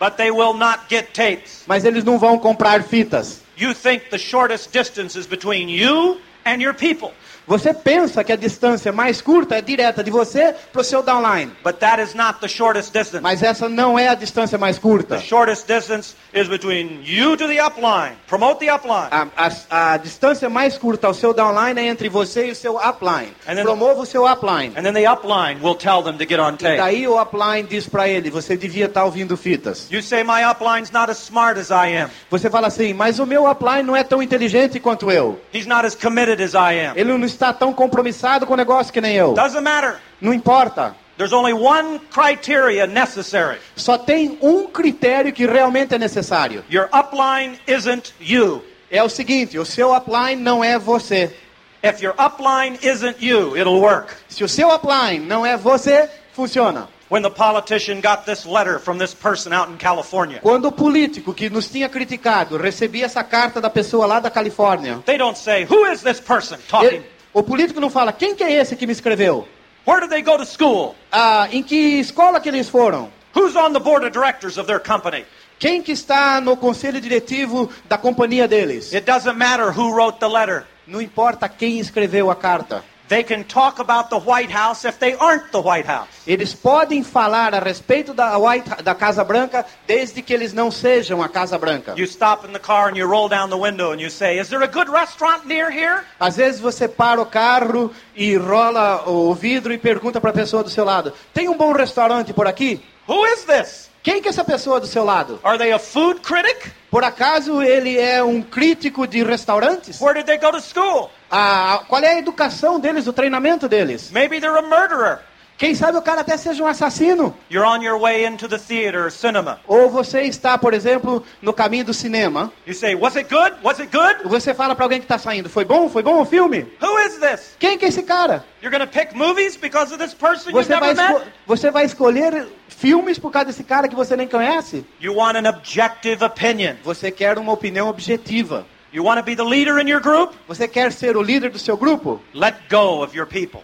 [0.00, 1.62] But they will not get tapes.
[1.66, 3.42] Mas eles não vão comprar fitas.
[3.58, 7.12] You think the shortest distance is between you and your people.
[7.46, 11.52] Você pensa que a distância mais curta é direta de você para o seu downline.
[11.62, 13.22] But that is not the shortest distance.
[13.22, 15.16] Mas essa não é a distância mais curta.
[15.16, 18.14] The shortest distance is between you to the upline.
[18.26, 19.08] Promote the upline.
[19.10, 22.76] A, a- a distância mais curta ao seu downline é entre você e o seu
[22.78, 23.32] upline.
[23.62, 24.72] Promova o seu upline.
[24.76, 26.76] And then the upline will tell them to get on E tape.
[26.78, 29.86] daí o upline diz para ele, você devia estar ouvindo fitas.
[29.90, 32.10] You say my upline's not as smart as I am.
[32.28, 35.40] Você fala assim, mas o meu upline não é tão inteligente quanto eu.
[35.54, 36.92] He's not as committed as I am.
[36.96, 39.34] Ele não está tão compromissado com o negócio que nem eu.
[39.34, 39.96] Doesn't matter.
[40.20, 40.94] Não importa.
[41.16, 43.58] There's only one criteria necessary.
[43.74, 46.62] Só tem um critério que realmente é necessário.
[46.70, 48.62] Your upline isn't you.
[48.90, 51.34] É o seguinte, o seu upline não é você.
[51.82, 54.12] If your upline isn't you, it'll work.
[54.28, 56.88] Se o seu upline não é você, funciona.
[57.08, 61.32] When the politician got this letter from this person out in California, Quando o político
[61.32, 65.64] que nos tinha criticado recebia essa carta da pessoa lá da Califórnia, they don't say,
[65.70, 66.88] Who is this person talking?
[66.96, 69.46] ele- o político não fala, quem que é esse que me escreveu?
[69.86, 70.94] Where did they go to school?
[71.12, 73.10] Ah, em que escola que eles foram?
[73.36, 75.26] Who's on the board of directors of their company?
[75.58, 78.90] Quem que está no conselho diretivo da companhia deles?
[78.94, 80.66] It doesn't matter who wrote the letter.
[80.86, 82.82] Não importa quem escreveu a carta.
[83.08, 86.08] They can talk about the White House if they aren't the White House.
[86.26, 91.22] Eles podem falar a respeito da, White, da Casa Branca desde que eles não sejam
[91.22, 91.94] a Casa Branca.
[91.96, 94.48] You stop in the car and you roll down the window and you say, Is
[94.48, 96.02] there a good restaurant near here?
[96.18, 100.64] Às vezes você para o carro e rola o vidro e pergunta para a pessoa
[100.64, 102.84] do seu lado: tem um bom restaurante por aqui?
[103.06, 103.88] Who is this?
[104.02, 105.40] Quem que é essa pessoa do seu lado?
[105.42, 106.72] Are they a food critic?
[106.90, 110.00] Por acaso ele é um crítico de restaurantes?
[110.00, 111.10] Where did they go to school?
[111.30, 114.10] Ah, qual é a educação deles, o treinamento deles?
[114.10, 115.20] Maybe they're a murderer.
[115.58, 117.34] Quem sabe o cara até seja um assassino?
[117.50, 119.58] You're on your way into the theater or cinema.
[119.66, 122.52] Ou você está, por exemplo, no caminho do cinema.
[122.66, 123.56] You say, Was it good?
[123.62, 124.28] Was it good?
[124.28, 125.88] Você fala para alguém que está saindo: foi bom?
[125.88, 126.66] Foi bom o filme?
[126.82, 127.56] Who is this?
[127.58, 128.44] Quem que é esse cara?
[128.62, 131.32] You're to pick movies because of this person Você vai, never met?
[131.46, 134.84] você vai escolher filmes por causa desse cara que você nem conhece?
[135.00, 136.74] You want an objective opinion.
[136.84, 138.66] Você quer uma opinião objetiva.
[138.96, 140.34] You want to be the leader in your group?
[140.48, 142.18] Você quer ser o líder do seu grupo?
[142.32, 143.62] Let go of your people.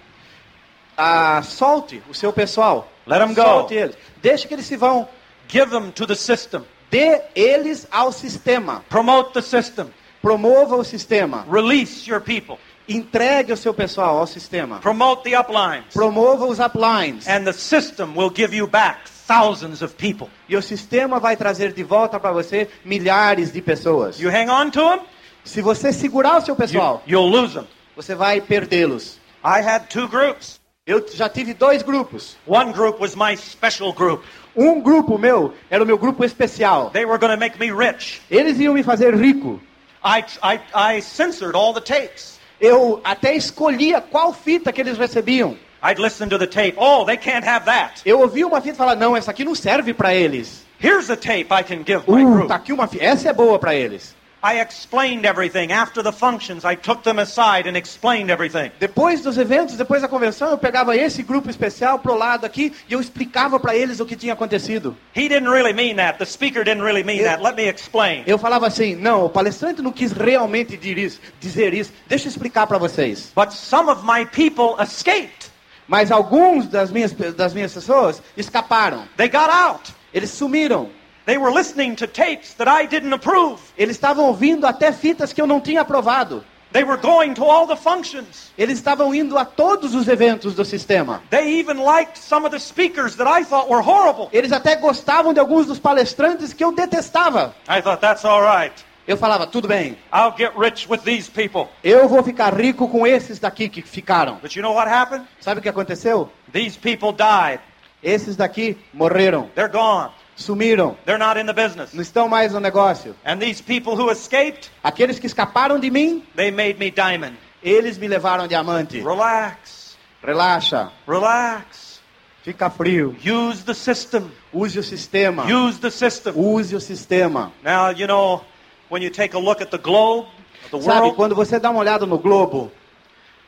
[0.94, 2.86] Ah, solte o seu pessoal.
[3.06, 3.42] Let them go.
[3.42, 3.96] Solte eles.
[4.20, 5.08] Deixe que eles se vão.
[5.48, 6.66] Give them to the system.
[6.90, 8.84] Dê eles ao sistema.
[8.90, 9.86] Promote the system.
[10.20, 11.46] Promova o sistema.
[11.50, 12.58] Release your people.
[12.86, 14.80] Entregue o seu pessoal ao sistema.
[14.80, 15.94] Promote the uplines.
[15.94, 17.26] Promova os uplines.
[17.26, 20.28] And the system will give you back thousands of people.
[20.46, 24.20] E o sistema vai trazer de volta para você milhares de pessoas.
[24.20, 25.00] You hang on to them,
[25.44, 27.66] Se você segurar o seu you, pessoal, you'll lose them.
[27.96, 29.18] você vai perdê-los.
[29.44, 30.60] I had two groups.
[30.86, 32.36] Eu já tive dois grupos.
[32.46, 34.22] One group was my special group.
[34.56, 36.90] Um grupo meu era o meu grupo especial.
[36.90, 38.20] They were going to make me rich.
[38.30, 39.60] Eles iam me fazer rico.
[40.04, 40.60] I, I,
[40.96, 42.38] I censored all the tapes.
[42.60, 45.56] Eu até escolhia qual fita que eles recebiam.
[45.82, 46.74] I'd listen to the tape.
[46.76, 48.02] Oh, they can't have that.
[48.04, 50.64] Eu ouvia uma fita e falava, não, essa aqui não serve para eles.
[50.80, 52.48] Here's a tape I can give my Uh, group.
[52.48, 53.04] tá aqui uma fita.
[53.04, 54.14] Essa é boa para eles.
[54.42, 55.70] I explained everything.
[55.72, 58.72] After the functions, I took them aside and explained everything.
[58.80, 62.92] Depois dos eventos, depois da convenção, eu pegava esse grupo especial pro lado aqui e
[62.92, 64.96] eu explicava para eles o que tinha acontecido.
[65.14, 66.18] He didn't really mean that.
[66.18, 67.40] The speaker didn't really mean that.
[67.40, 68.24] Let me explain.
[68.26, 71.92] Eu falava assim, não, o palestrante não quis realmente dizer isso.
[72.08, 73.30] Deixa eu explicar para vocês.
[73.36, 75.52] But some of my people escaped.
[75.86, 79.06] Mas alguns das minhas, das minhas pessoas escaparam.
[79.16, 79.94] They got out.
[80.12, 80.90] Eles sumiram.
[81.24, 83.60] They were listening to tapes that I didn't approve.
[83.78, 86.44] Eles estavam ouvindo até fitas que eu não tinha aprovado.
[86.72, 88.50] They were going to all the functions.
[88.56, 91.22] Eles estavam indo a todos os eventos do sistema.
[91.30, 94.30] They even liked some of the speakers that I thought were horrible.
[94.32, 97.54] Eles até gostavam de alguns dos palestrantes que eu detestava.
[97.68, 98.72] I thought, that's all right.
[99.06, 101.68] Eu falava, tudo bem, I'll get rich with these people.
[101.84, 104.38] eu vou ficar rico com esses daqui que ficaram.
[104.40, 105.26] But you know what happened?
[105.40, 106.30] Sabe o que aconteceu?
[106.52, 107.60] These people died.
[108.02, 110.10] Esses daqui morreram, They're gone.
[110.36, 111.92] Sumiram, They're not in the business.
[111.92, 113.14] não estão mais no negócio.
[113.24, 117.36] And these people who escaped, Aqueles que escaparam de mim, they made me diamond.
[117.62, 119.00] eles me levaram diamante.
[119.00, 119.96] Relax.
[120.22, 122.00] Relaxa, Relax.
[122.44, 123.14] fica frio.
[123.24, 124.30] Use the system.
[124.52, 125.44] Use o sistema.
[125.46, 126.34] Use the system.
[126.36, 127.52] Use o sistema.
[127.62, 128.42] Now, you know,
[128.88, 130.26] when you take a look at the globe,
[130.70, 132.70] the Sabe, world, quando você dá uma olhada no globo,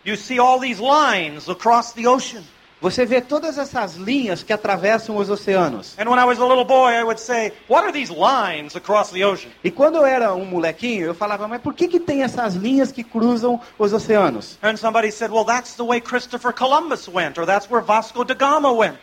[0.05, 2.43] you see all these lines across the ocean.
[2.81, 5.97] Você vê todas essas linhas que atravessam os oceanos.
[6.67, 7.53] Boy, say?
[9.63, 12.93] E quando eu era um molequinho, eu falava, mas por que, que tem essas linhas
[12.93, 14.59] que cruzam os oceanos?
[15.13, 15.45] Said, Well,
[18.77, 18.99] went.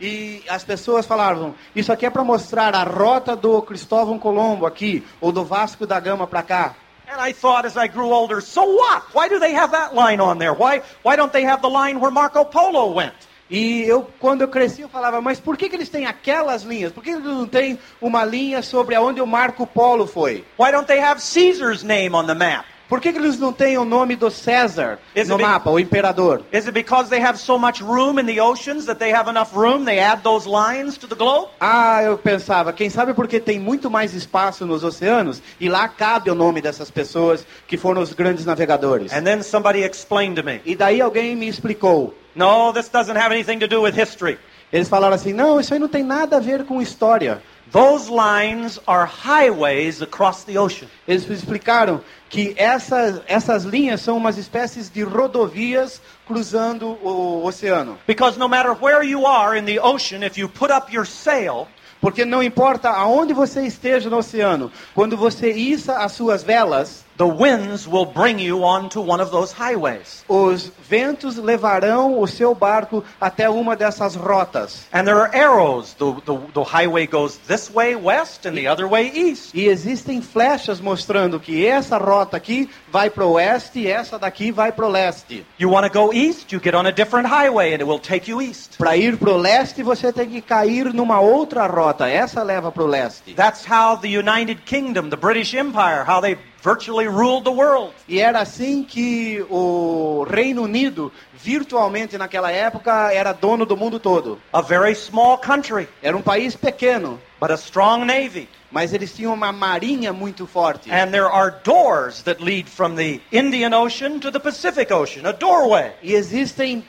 [0.00, 5.04] E as pessoas falavam, isso aqui é para mostrar a rota do Cristóvão Colombo aqui,
[5.20, 6.74] ou do Vasco da Gama para cá.
[7.08, 9.02] And I thought as I grew older, so what?
[9.14, 10.52] Why do they have that line on there?
[10.52, 13.14] Why, why don't they have the line where Marco Polo went?
[13.48, 16.92] E eu, quando eu cresci, eu falava, mas por que, que eles têm aquelas linhas?
[16.92, 20.44] Por que eles não têm uma linha sobre aonde o Marco Polo foi?
[20.58, 22.66] Why don't they have Caesar's name on the map?
[22.88, 26.42] Por que, que eles não têm o nome do César Is no mapa, o imperador?
[26.52, 29.52] Is it because they have so much room in the oceans that they have enough
[29.56, 31.48] room, they add those lines to the globe?
[31.60, 36.30] Ah, eu pensava, quem sabe porque tem muito mais espaço nos oceanos e lá cabe
[36.30, 39.12] o nome dessas pessoas que foram os grandes navegadores.
[39.12, 42.14] And then somebody explained to me, E daí alguém me explicou.
[42.36, 44.38] no, this doesn't have anything to do with history.
[44.72, 47.40] Eles falaram assim: não, isso aí não tem nada a ver com história.
[47.72, 50.88] Those lines are highways across the ocean.
[51.06, 57.98] Eles explicaram que essas, essas linhas são umas espécies de rodovias cruzando o oceano.
[58.06, 61.66] Because no matter where you are in the ocean, if you put up your sail,
[62.00, 67.26] Porque não importa aonde você esteja no oceano, quando você issa as suas velas, the
[67.26, 70.24] winds will bring you onto one of those highways.
[70.28, 74.86] os ventos levarão o seu barco até uma dessas rotas.
[74.92, 75.94] And there are arrows.
[75.94, 79.54] The, the, the highway goes this way west and the other way east.
[79.54, 84.52] E existem flechas mostrando que essa rota aqui vai para o oeste e essa daqui
[84.52, 85.44] vai para o leste.
[85.58, 88.30] You want to go east, you get on a different highway and it will take
[88.30, 88.76] you east.
[88.78, 92.08] Para ir para o leste, você tem que cair numa outra rota.
[92.08, 93.34] Essa leva para o leste.
[93.34, 97.92] That's how the United Kingdom, the British Empire, how they virtually ruled the world.
[98.08, 104.40] E era assim que o Reino Unido, virtualmente naquela época, era dono do mundo todo.
[104.52, 108.48] A very small country, Era um país pequeno, but a strong navy.
[108.68, 110.90] mas eles tinham uma marinha muito forte.
[110.90, 115.32] And there are doors that lead from the Indian Ocean to the Pacific Ocean, a
[115.32, 115.92] doorway.
[116.02, 116.84] E existem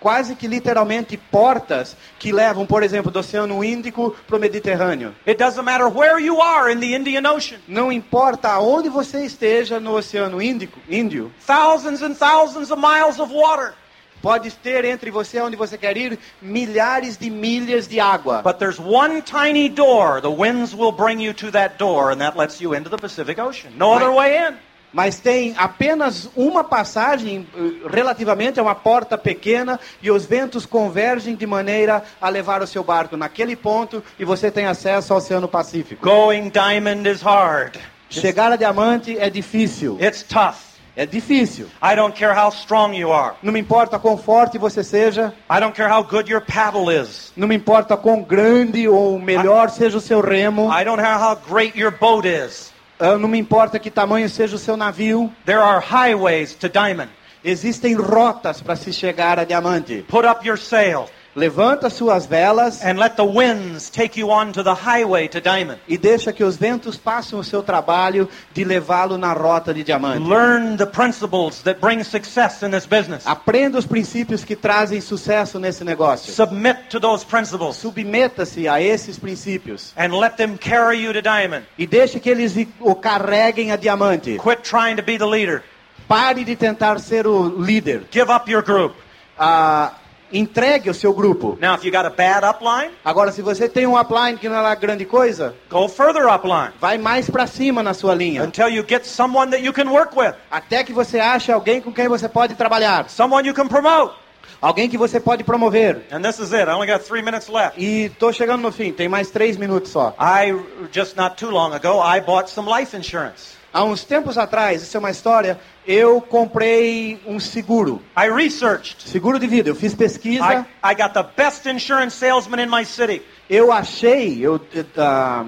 [0.00, 5.14] quase que literalmente portas que levam, por exemplo, do Oceano Índico para o Mediterrâneo.
[5.26, 7.58] It doesn't matter where you are in the Indian Ocean.
[7.66, 13.32] Não importa aonde você esteja no Oceano Índico, Índio, Thousands and thousands of miles of
[13.32, 13.74] water.
[14.22, 18.42] pode ter entre você onde você quer ir milhares de milhas de água.
[18.42, 20.20] But there's one tiny door.
[20.20, 23.38] The winds will bring you to that door, and that lets you into the Pacific
[23.38, 23.72] Ocean.
[23.76, 24.56] No other way in.
[24.92, 31.34] Mas tem apenas uma passagem, eh, relativamente a uma porta pequena, e os ventos convergem
[31.34, 35.48] de maneira a levar o seu barco naquele ponto, e você tem acesso ao Oceano
[35.48, 36.04] Pacífico.
[36.04, 37.76] Going diamond is hard.
[38.08, 39.98] Chegar a diamante é difícil.
[40.00, 40.66] It's tough.
[40.96, 41.66] É difícil.
[41.82, 43.34] I don't care how strong you are.
[43.42, 47.32] Não me importa quão forte você seja, I don't care how good your paddle is.
[47.36, 51.36] não me importa quão grande ou melhor seja o seu remo, I don't care how
[51.36, 52.72] great your boat is.
[52.98, 55.32] Ah, não me importa que tamanho seja o seu navio.
[55.44, 57.10] There are highways to diamond.
[57.44, 60.04] Existem rotas para se chegar a diamante.
[60.08, 64.62] Put up your sail Levanta suas velas and let the winds take you on to
[64.62, 65.78] the highway to diamond.
[65.86, 70.26] e deixa que os ventos façam o seu trabalho de levá-lo na rota de diamante.
[70.26, 73.26] Learn the principles that bring success in this business.
[73.26, 76.32] Aprenda os princípios que trazem sucesso nesse negócio.
[76.32, 81.66] Submit to those principles Submeta-se a esses princípios and let them carry you to diamond.
[81.76, 84.38] e deixe que eles o carreguem a diamante.
[84.42, 85.62] Quit trying to be the leader.
[86.08, 88.04] Pare de tentar ser o líder.
[88.10, 88.94] Give up your group.
[89.38, 89.92] Ah,
[90.32, 91.56] entregue o seu grupo.
[91.60, 94.56] Now, if you got a bad upline, Agora, se você tem um upline que não
[94.56, 98.42] é lá grande coisa, go further upline vai mais para cima na sua linha.
[98.42, 101.92] until you get someone that you can work with, Até que você ache alguém com
[101.92, 103.08] quem você pode trabalhar.
[103.08, 104.14] someone you can promote.
[104.60, 106.06] Alguém que você pode promover.
[106.10, 106.62] And this is it.
[106.68, 107.78] I only got three minutes left.
[107.78, 110.14] E tô chegando no fim, tem mais três minutos só.
[110.18, 110.56] I
[110.90, 113.55] just not too long ago, I bought some life insurance.
[113.72, 118.02] Há uns tempos atrás, isso é uma história, eu comprei um seguro.
[118.16, 119.08] I researched.
[119.08, 119.68] Seguro de vida.
[119.68, 123.22] Eu fiz pesquisa, I, I got the best insurance salesman in my city.
[123.48, 124.60] eu achei, eu,
[124.96, 125.44] ah,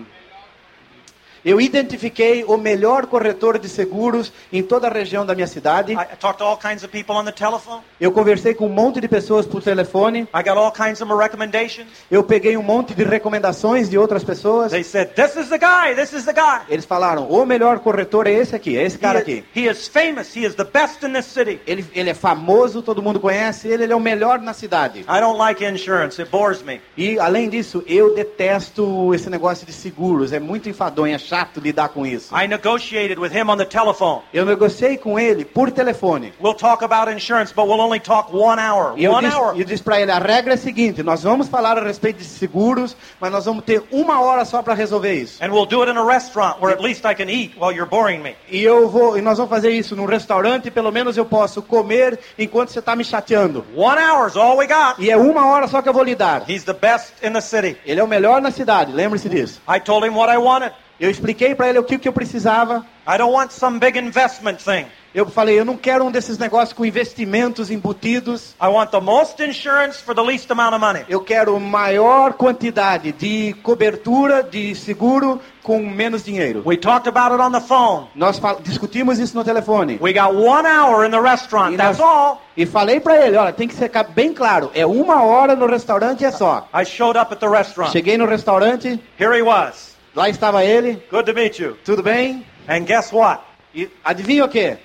[1.48, 5.92] eu identifiquei o melhor corretor de seguros em toda a região da minha cidade.
[5.92, 7.80] I, I talked to all kinds of people on the telephone.
[7.98, 10.28] Eu conversei com um monte de pessoas por telefone.
[10.34, 11.88] I got all kinds of recommendations.
[12.10, 14.72] Eu peguei um monte de recomendações de outras pessoas.
[14.72, 15.94] They said, "This is the guy.
[15.94, 19.20] This is the guy." Eles falaram: o melhor corretor é esse aqui, é esse cara
[19.20, 19.32] He aqui.
[19.32, 20.36] is, he is famous.
[20.36, 21.60] He is the best in this city.
[21.66, 25.00] Ele, ele é famoso, todo mundo conhece ele, ele é o melhor na cidade.
[25.00, 26.20] I don't like insurance.
[26.20, 26.78] It bores me.
[26.96, 30.32] E além disso, eu detesto esse negócio de seguros.
[30.32, 32.34] É muito enfadonho, é chato lidar com isso.
[32.34, 34.22] I negotiated with him on the telephone.
[34.32, 36.32] Eu negociei com ele por telefone.
[36.40, 38.94] We'll talk about insurance, but we'll only talk one hour.
[38.96, 39.58] E eu One disse, hour.
[39.58, 42.24] eu disse para ele: a regra é a seguinte: nós vamos falar a respeito de
[42.24, 45.42] seguros, mas nós vamos ter uma hora só para resolver isso.
[45.42, 47.88] And we'll do it in a restaurant where at least I can eat while you're
[47.88, 48.34] boring me.
[48.50, 52.18] E eu vou, e nós vamos fazer isso num restaurante, pelo menos eu posso comer
[52.38, 53.64] enquanto você está me chateando.
[53.74, 54.96] One hour's all we got.
[54.98, 56.48] E é uma hora só que eu vou lhe dar.
[56.48, 57.76] He's the best in the city.
[57.84, 59.60] Ele é o melhor na cidade, lembre-se disso.
[59.68, 60.72] I told him what I wanted.
[61.00, 62.84] Eu expliquei para ele o que, que eu precisava.
[63.06, 64.86] I don't want some big investment thing.
[65.14, 68.54] Eu falei, eu não quero um desses negócios com investimentos embutidos.
[68.60, 71.04] I want the most insurance for the least amount of money.
[71.08, 76.62] Eu quero maior quantidade de cobertura, de seguro, com menos dinheiro.
[76.66, 78.08] We talked about it on the phone.
[78.14, 79.98] Nós discutimos isso no telefone.
[80.00, 81.72] We got one hour in the restaurant.
[81.72, 82.42] E, That's nós- all.
[82.56, 86.24] e falei para ele, olha, tem que ficar bem claro, é uma hora no restaurante
[86.24, 86.68] é só.
[86.74, 87.92] I showed up at the restaurant.
[87.92, 89.96] Cheguei no restaurante, Here he was.
[90.18, 91.76] Lá estava ele, Good to meet you.
[91.84, 92.44] tudo bem?
[92.68, 93.40] And guess what?
[93.72, 94.76] E adivinha o quê?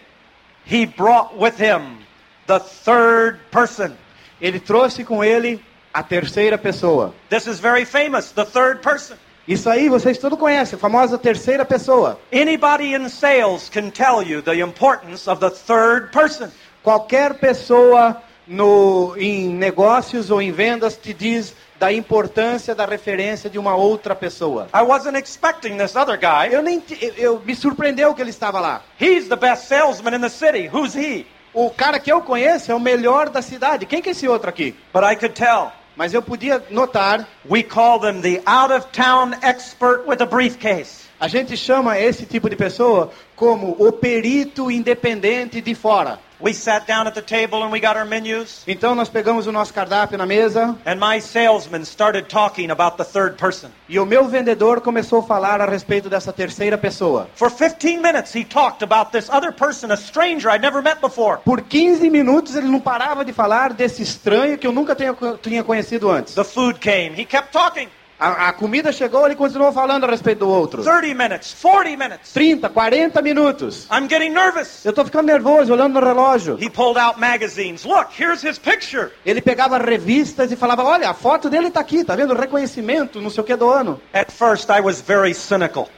[0.66, 1.98] He brought with him
[2.46, 3.98] the third person.
[4.40, 5.60] Ele trouxe com ele
[5.92, 7.14] a terceira pessoa.
[7.30, 9.16] This is very famous, the third person.
[9.48, 12.20] Isso aí vocês todos conhecem, a famosa terceira pessoa.
[12.32, 16.50] Anybody in sales can tell you the importance of the third person.
[16.84, 23.60] Qualquer pessoa no, em negócios ou em vendas te diz da importância da referência de
[23.60, 24.70] uma outra pessoa.
[24.74, 26.48] I wasn't expecting this other guy.
[26.50, 28.82] Eu nem eu, eu- me surpreendeu que ele estava lá.
[29.02, 30.70] He's the best salesman in the city.
[30.74, 31.26] Who's he?
[31.54, 33.86] O cara que eu conheço é o melhor da cidade.
[33.86, 34.74] Quem que é esse outro aqui?
[34.94, 35.74] But I could tell.
[35.98, 41.04] Mas eu podia notar, We call them the out of town expert with a briefcase.
[41.20, 46.18] a gente chama esse tipo de pessoa como o perito independente de fora.
[46.44, 48.64] We sat down at the table and we got our menus.
[48.68, 53.06] Então nós pegamos o nosso cardápio na mesa And my salesman started talking about the
[53.06, 53.70] third person.
[53.88, 57.30] e o meu vendedor começou a falar a respeito dessa terceira pessoa.
[57.36, 61.38] For 15 minutes, he talked about this other person, a stranger I'd never met before.
[61.46, 64.94] Por 15 minutos ele não parava de falar desse estranho que eu nunca
[65.42, 66.36] tinha conhecido antes.
[66.36, 67.16] The food came.
[67.18, 67.88] He kept talking.
[68.24, 70.82] A, a comida chegou, ele continuou falando a respeito do outro.
[70.82, 72.32] 30 minutes, 40 minutes.
[72.32, 73.88] 30, 40 minutos.
[73.92, 74.86] I'm getting nervous.
[74.86, 76.58] Eu estou ficando nervoso, olhando no relógio.
[76.58, 77.84] He pulled out magazines.
[77.84, 79.12] Look, here's his picture.
[79.26, 82.34] Ele pegava revistas e falava, olha, a foto dele está aqui, tá vendo?
[82.34, 84.00] Reconhecimento, não sei o que do ano.
[84.14, 85.90] At first, I was very cynical.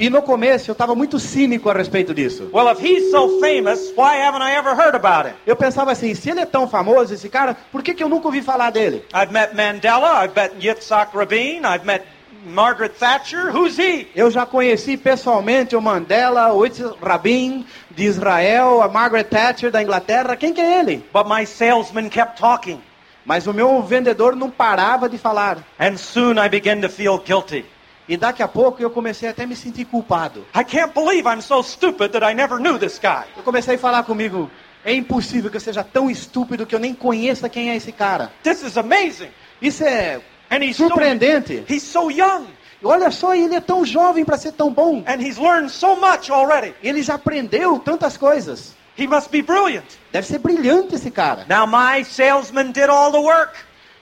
[0.00, 2.48] E no começo eu estava muito cínico a respeito disso.
[2.54, 5.34] Well, if he's so famous, why haven't I ever heard about him?
[5.46, 8.26] Eu pensava assim, se ele é tão famoso, esse cara, por que, que eu nunca
[8.26, 9.04] ouvi falar dele?
[9.14, 10.24] I've met Mandela.
[10.24, 11.66] I've met Yitzhak Rabin.
[11.66, 12.06] I've met
[12.46, 13.54] Margaret Thatcher.
[13.54, 14.08] Who's he?
[14.16, 19.82] Eu já conheci pessoalmente o Mandela, o Yitzhak Rabin, de Israel, a Margaret Thatcher da
[19.82, 21.04] Inglaterra, quem que é ele?
[21.12, 22.80] But my salesman kept talking.
[23.22, 25.58] Mas o meu vendedor não parava de falar.
[25.78, 27.66] And soon I began to feel guilty.
[28.10, 30.44] E daqui a pouco eu comecei até a me sentir culpado.
[30.52, 33.22] I can't believe I'm so stupid that I never knew this guy.
[33.36, 34.50] Eu comecei a falar comigo,
[34.84, 38.32] é impossível que eu seja tão estúpido que eu nem conheça quem é esse cara.
[38.42, 39.28] This is amazing.
[39.62, 41.64] Isso é And he's so, surpreendente.
[41.68, 42.46] he's so young.
[42.82, 45.04] Olha só, ele é tão jovem para ser tão bom.
[45.06, 46.74] And he's learned so much already.
[46.82, 48.74] Ele já aprendeu tantas coisas.
[48.98, 49.86] He must be brilliant.
[50.10, 51.46] Deve ser brilhante esse cara.
[51.48, 53.54] Now my salesman did all the work.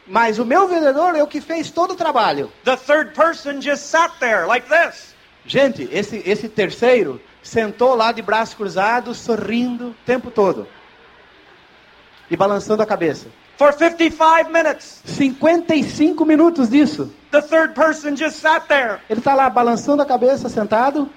[0.09, 2.50] Mas o meu vendedor é o que fez todo o trabalho.
[2.64, 5.14] The third person just sat there like this.
[5.46, 10.66] Gente, esse, esse terceiro sentou lá de braços cruzados, sorrindo o tempo todo.
[12.30, 13.26] E balançando a cabeça.
[13.56, 17.12] For 55 minutes, 55 minutos disso.
[17.30, 21.11] the third person just sat there Ele está lá balançando a cabeça, sentado,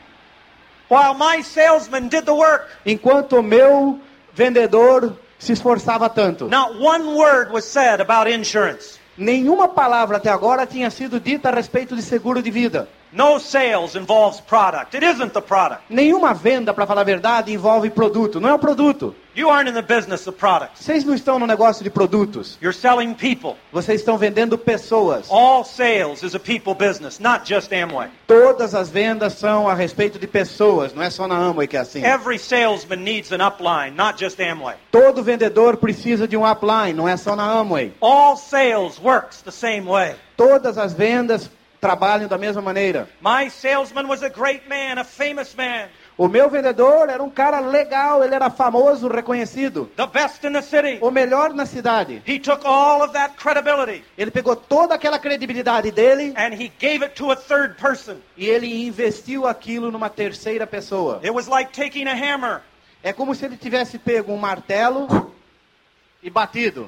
[0.89, 2.65] while my salesman did the work.
[2.85, 3.99] enquanto o meu
[4.33, 6.47] vendedor se esforçava tanto.
[6.47, 8.99] Not one word was said about insurance.
[9.17, 12.87] Nenhuma palavra até agora tinha sido dita a respeito de seguro de vida.
[13.14, 14.95] No sales involves product.
[14.95, 15.84] It isn't the product.
[15.89, 18.39] Nenhuma venda, para falar a verdade, envolve produto.
[18.39, 19.14] Não é o produto.
[19.34, 20.82] You aren't in the business of products.
[20.82, 22.57] Vocês não estão no negócio de produtos.
[22.62, 23.55] You're selling people.
[23.72, 25.30] Vocês estão vendendo pessoas.
[25.30, 28.09] All sales is a people business, not just Amway.
[28.28, 30.93] Todas as vendas são a respeito de pessoas.
[30.93, 32.03] Não é só na Amway que é assim.
[32.03, 34.76] Every salesman needs an upline, not just Amway.
[34.91, 36.93] Todo vendedor precisa de um upline.
[36.93, 37.93] Não é só na Amway.
[38.01, 40.16] All sales works the same way.
[40.36, 41.49] Todas as vendas
[41.82, 43.09] trabalham da mesma maneira.
[43.19, 47.59] My salesman was a great man, a famous man, O meu vendedor era um cara
[47.59, 48.23] legal.
[48.23, 49.89] Ele era famoso, reconhecido.
[49.95, 50.99] the best in the city.
[51.01, 52.21] O melhor na cidade.
[52.27, 57.03] He took all of that credibility Ele pegou toda aquela credibilidade dele and he gave
[57.03, 58.17] it to a third person.
[58.38, 61.19] e ele investiu aquilo numa terceira pessoa.
[61.23, 62.61] It was like taking a hammer
[63.03, 65.34] É como se ele tivesse pego um martelo
[66.21, 66.88] e batido.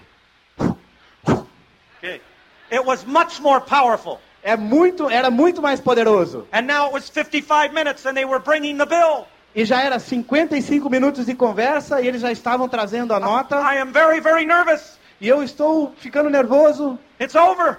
[1.98, 2.22] Okay.
[2.70, 4.20] It was much more powerful.
[4.44, 6.46] É muito, era muito mais poderoso.
[6.52, 9.26] And now it was 55 minutes and they were bringing the bill.
[9.56, 13.56] E já era 55 minutos de conversa e eles já estavam trazendo a nota.
[13.62, 14.98] I am very, very nervous.
[15.22, 16.98] E eu estou ficando nervoso.
[17.22, 17.78] It's over.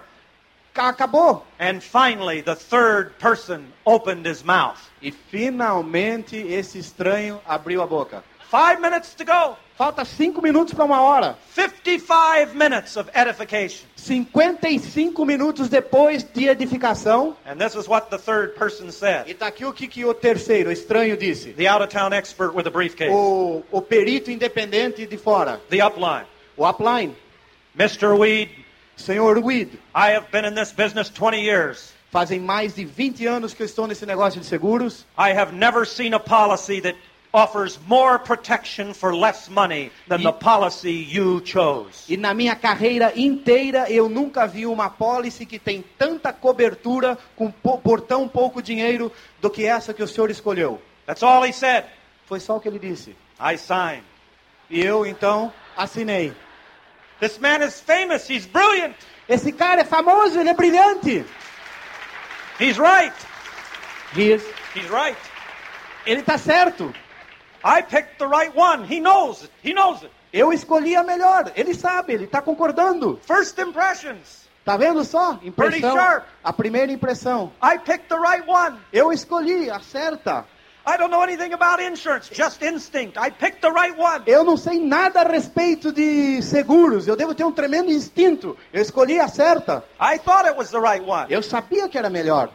[0.72, 1.44] Ca- Acabou.
[1.60, 4.78] And finally, the third person opened his mouth.
[5.02, 8.22] E finalmente esse estranho abriu a boca.
[8.54, 9.56] Five minutes to go.
[9.76, 11.36] Falta cinco minutos para uma hora.
[11.56, 13.84] 55 minutes of edification.
[13.96, 17.36] 55 minutos depois de edificação.
[17.44, 19.34] And this is what the third person E said.
[19.34, 21.52] tá aqui o que, que o terceiro, o estranho, disse.
[21.52, 23.10] The out of town expert with a briefcase.
[23.10, 25.60] O, o perito independente de fora.
[25.68, 26.26] The upline.
[26.56, 27.16] O upline.
[27.76, 28.16] Mr.
[28.16, 28.50] Weed,
[28.94, 31.92] Senhor Weed, I have been in this business 20 years.
[32.12, 35.04] fazem mais de 20 anos que eu estou nesse negócio de seguros.
[35.18, 36.96] I have never seen a policy that
[37.34, 42.04] offers more protection for less money than the policy you chose.
[42.08, 47.50] E na minha carreira inteira eu nunca vi uma pólice que tem tanta cobertura com
[47.50, 49.10] po- por tão pouco dinheiro
[49.40, 50.80] do que essa que o senhor escolheu.
[51.06, 51.86] That's all he said.
[52.26, 53.16] Foi só o que ele disse.
[53.40, 54.04] I signed.
[54.70, 56.32] E eu então assinei.
[57.18, 58.30] This man is famous.
[58.30, 58.94] He's brilliant.
[59.28, 61.24] Esse cara é famoso, ele é brilhante.
[62.60, 63.12] He's right.
[64.14, 64.42] Diz,
[64.76, 65.18] He's right.
[66.06, 66.94] ele está certo.
[67.64, 68.84] I picked the right one.
[68.84, 69.50] He knows it.
[69.62, 70.10] He knows it.
[70.32, 71.50] Eu escolhi a melhor.
[71.56, 73.18] Ele sabe, ele está concordando.
[73.26, 74.44] First impressions.
[74.64, 75.38] Tá vendo só?
[75.42, 75.94] Impressão.
[75.94, 76.24] sharp.
[76.42, 77.52] A primeira impressão.
[77.62, 78.78] I picked the right one.
[78.92, 80.44] Eu escolhi, acerta.
[80.86, 83.16] I don't know anything about insurance, just instinct.
[83.16, 84.22] I picked the right one.
[84.26, 87.06] Eu não sei nada a respeito de seguros.
[87.06, 88.54] Eu devo ter um tremendo instinto.
[88.70, 89.82] Eu escolhi a certa.
[89.98, 91.26] I thought it was the right one.
[91.30, 92.50] Eu sabia que era melhor.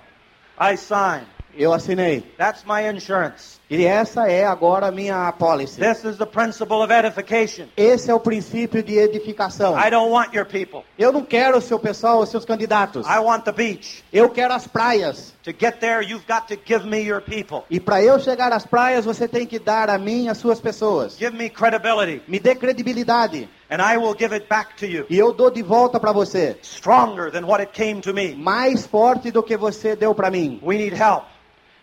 [0.59, 1.25] I signed.
[1.59, 2.21] Eu assinei.
[2.37, 3.59] That's my insurance.
[3.69, 5.79] E essa é agora a minha policy.
[5.79, 7.65] This is the principle of edification.
[7.75, 9.77] Esse é o princípio de edificação.
[9.77, 10.83] I don't want your people.
[10.97, 13.05] Eu não quero o seu pessoal, os seus candidatos.
[13.05, 14.03] I want the beach.
[14.11, 15.33] Eu quero as praias.
[15.43, 17.63] To get there, you've got to give me your people.
[17.69, 21.17] E para eu chegar às praias, você tem que dar a mim as suas pessoas.
[21.17, 23.49] Give me credibility, Me dê credibilidade.
[23.69, 25.05] and I will give it back to you.
[25.09, 26.57] E eu dou de volta para você.
[26.63, 28.33] Stronger than what it came to me.
[28.33, 30.59] Mais forte do que você deu para mim.
[30.63, 31.25] We need help.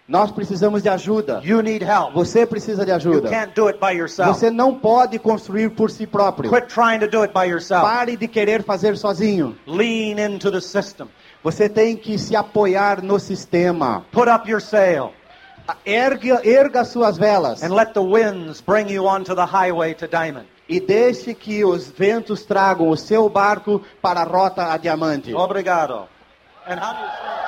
[0.08, 1.40] Nós precisamos de ajuda.
[1.44, 2.12] You need help.
[2.14, 3.28] Você precisa de You ajuda.
[3.28, 4.32] can't do it by yourself.
[4.38, 6.48] Você não pode construir por si próprio.
[6.50, 7.84] Quit trying to do it by yourself.
[7.84, 9.56] Pare de querer fazer sozinho.
[9.66, 11.08] Lean into the system.
[11.42, 14.04] Você tem que se apoiar no sistema.
[14.12, 15.12] Put up your sail
[15.84, 20.46] Erga, erga suas velas and let the winds bring you onto the highway to Diamond.
[20.68, 25.34] e deixe que os ventos tragam o seu barco para a rota a diamante.
[25.34, 26.08] Obrigado.
[26.68, 27.45] And how do you say?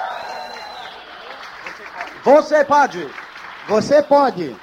[2.29, 3.09] Você pode.
[3.66, 4.55] Você pode.